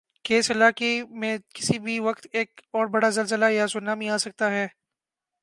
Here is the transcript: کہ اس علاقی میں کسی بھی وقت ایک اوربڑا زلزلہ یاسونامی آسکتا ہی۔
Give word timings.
کہ 0.25 0.39
اس 0.39 0.51
علاقی 0.51 0.91
میں 1.13 1.37
کسی 1.53 1.79
بھی 1.79 1.99
وقت 1.99 2.27
ایک 2.31 2.61
اوربڑا 2.73 3.09
زلزلہ 3.09 3.45
یاسونامی 3.51 4.09
آسکتا 4.09 4.51
ہی۔ 4.51 4.65